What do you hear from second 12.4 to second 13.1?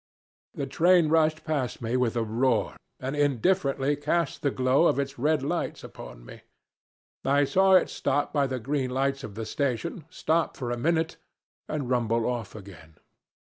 again.